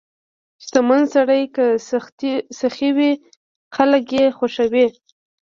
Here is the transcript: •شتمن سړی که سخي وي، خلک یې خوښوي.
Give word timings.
•شتمن 0.63 1.01
سړی 1.13 1.43
که 1.55 1.65
سخي 2.63 2.89
وي، 2.97 3.11
خلک 3.75 4.05
یې 4.17 4.25
خوښوي. 4.37 4.87